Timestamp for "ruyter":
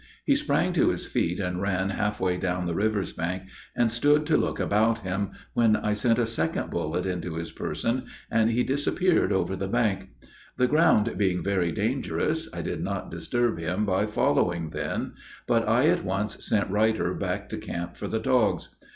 16.71-17.13